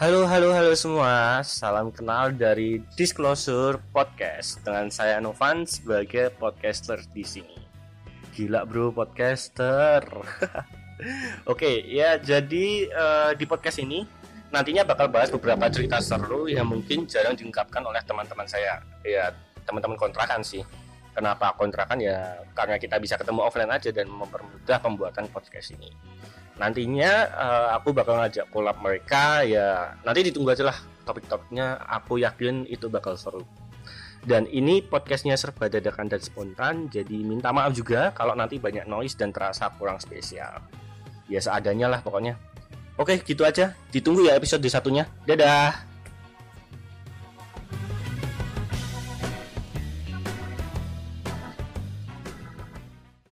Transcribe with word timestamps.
Halo, 0.00 0.24
halo, 0.24 0.56
halo 0.56 0.72
semua. 0.72 1.44
Salam 1.44 1.92
kenal 1.92 2.32
dari 2.32 2.80
Disclosure 2.96 3.76
Podcast 3.92 4.64
dengan 4.64 4.88
saya 4.88 5.20
Novan 5.20 5.68
sebagai 5.68 6.32
podcaster 6.40 7.04
di 7.12 7.20
sini. 7.20 7.60
Gila 8.32 8.64
bro, 8.64 8.96
podcaster. 8.96 10.00
Oke, 11.52 11.84
ya 11.84 12.16
jadi 12.16 12.88
uh, 12.88 13.30
di 13.36 13.44
podcast 13.44 13.76
ini 13.84 14.08
nantinya 14.48 14.88
bakal 14.88 15.12
bahas 15.12 15.28
beberapa 15.28 15.68
cerita 15.68 16.00
seru 16.00 16.48
yang 16.48 16.64
mungkin 16.64 17.04
jarang 17.04 17.36
diungkapkan 17.36 17.84
oleh 17.84 18.00
teman-teman 18.00 18.48
saya. 18.48 18.80
Ya, 19.04 19.36
teman-teman 19.68 20.00
kontrakan 20.00 20.40
sih. 20.40 20.64
Kenapa 21.12 21.52
kontrakan 21.60 22.00
ya? 22.00 22.40
Karena 22.56 22.80
kita 22.80 22.96
bisa 22.96 23.20
ketemu 23.20 23.44
offline 23.44 23.68
aja 23.68 23.92
dan 23.92 24.08
mempermudah 24.08 24.80
pembuatan 24.80 25.28
podcast 25.28 25.76
ini 25.76 25.92
nantinya 26.60 27.12
uh, 27.32 27.68
aku 27.80 27.96
bakal 27.96 28.20
ngajak 28.20 28.44
kolab 28.52 28.76
mereka 28.84 29.40
ya 29.48 29.96
nanti 30.04 30.28
ditunggu 30.28 30.52
aja 30.52 30.68
lah 30.68 30.78
topik-topiknya. 31.08 31.80
Aku 31.88 32.20
yakin 32.22 32.68
itu 32.68 32.86
bakal 32.86 33.16
seru. 33.16 33.42
Dan 34.20 34.44
ini 34.52 34.84
podcastnya 34.84 35.32
serba 35.40 35.72
dadakan 35.72 36.12
dan 36.12 36.20
spontan 36.20 36.92
jadi 36.92 37.24
minta 37.24 37.50
maaf 37.56 37.72
juga 37.72 38.12
kalau 38.12 38.36
nanti 38.36 38.60
banyak 38.60 38.84
noise 38.84 39.16
dan 39.16 39.32
terasa 39.32 39.72
kurang 39.80 39.96
spesial. 39.96 40.60
Ya 41.26 41.40
seadanya 41.40 41.88
lah 41.88 42.04
pokoknya. 42.04 42.36
Oke 43.00 43.16
gitu 43.24 43.48
aja. 43.48 43.72
Ditunggu 43.88 44.28
ya 44.28 44.36
episode 44.36 44.60
satunya. 44.68 45.08
Dadah 45.24 45.89